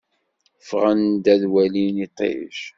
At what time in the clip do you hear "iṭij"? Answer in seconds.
2.05-2.57